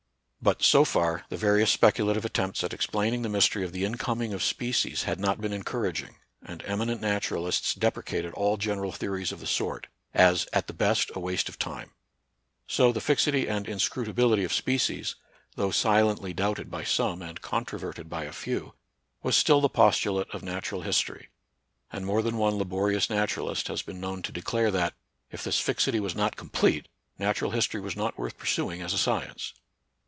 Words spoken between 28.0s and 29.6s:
worth pursuing as a science.